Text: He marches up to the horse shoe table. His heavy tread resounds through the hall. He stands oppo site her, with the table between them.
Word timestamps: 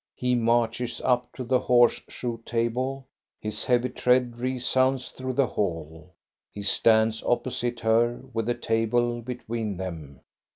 He 0.15 0.33
marches 0.33 0.99
up 1.01 1.31
to 1.33 1.43
the 1.43 1.59
horse 1.59 2.01
shoe 2.07 2.41
table. 2.43 3.05
His 3.39 3.65
heavy 3.65 3.89
tread 3.89 4.39
resounds 4.39 5.09
through 5.09 5.33
the 5.33 5.45
hall. 5.45 6.15
He 6.51 6.63
stands 6.63 7.21
oppo 7.21 7.51
site 7.51 7.81
her, 7.81 8.19
with 8.33 8.47
the 8.47 8.55
table 8.55 9.21
between 9.21 9.77
them. 9.77 10.21